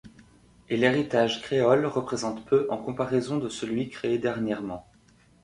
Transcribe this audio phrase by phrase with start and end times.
[0.67, 4.87] Et l'héritage créole représente peu en comparaison de celui créé dernièrement.